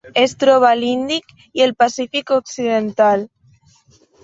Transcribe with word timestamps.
Es 0.19 0.31
troba 0.43 0.65
a 0.69 0.77
l'Índic 0.79 1.35
i 1.61 1.65
el 1.67 1.75
Pacífic 1.85 2.35
occidental. 2.39 3.29